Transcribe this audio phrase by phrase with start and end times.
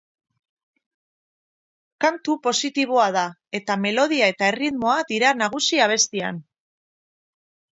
[2.05, 3.27] Kantu positiboa da
[3.61, 6.41] eta melodia eta erritmoa dira nagusi abestian.